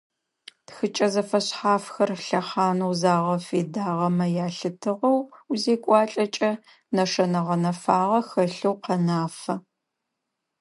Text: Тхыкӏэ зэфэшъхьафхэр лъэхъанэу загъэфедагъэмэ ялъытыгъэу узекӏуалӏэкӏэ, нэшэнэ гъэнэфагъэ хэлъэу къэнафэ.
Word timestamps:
Тхыкӏэ 0.65 1.07
зэфэшъхьафхэр 1.13 2.09
лъэхъанэу 2.25 2.93
загъэфедагъэмэ 3.01 4.25
ялъытыгъэу 4.45 5.19
узекӏуалӏэкӏэ, 5.51 6.51
нэшэнэ 6.95 7.39
гъэнэфагъэ 7.45 8.19
хэлъэу 8.29 8.75
къэнафэ. 8.83 9.53